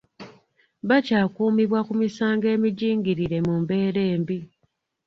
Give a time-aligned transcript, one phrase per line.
[0.87, 4.39] Bakyakuumibwa ku misango emijingirire mu mbeera embi.